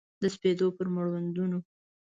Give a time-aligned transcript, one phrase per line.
[0.21, 1.57] د سپېدو پر مړوندونو